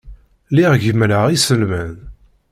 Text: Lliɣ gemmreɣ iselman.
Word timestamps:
Lliɣ 0.51 0.73
gemmreɣ 0.83 1.25
iselman. 1.29 1.95